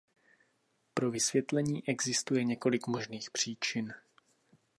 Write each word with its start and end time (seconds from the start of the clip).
Pro 0.93 1.11
vysvětlení 1.11 1.87
existuje 1.89 2.43
několik 2.43 2.87
možných 2.87 3.31
příčin. 3.31 3.93